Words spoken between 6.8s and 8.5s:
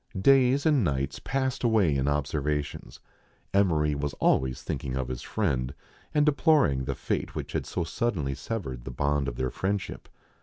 the fate which had so suddenly